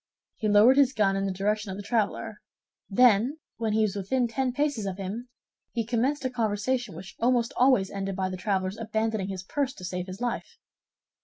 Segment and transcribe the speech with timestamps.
[0.37, 2.41] He lowered his gun in the direction of the traveler;
[2.89, 5.29] then, when he was within ten paces of him,
[5.73, 9.85] he commenced a conversation which almost always ended by the traveler's abandoning his purse to
[9.85, 10.57] save his life.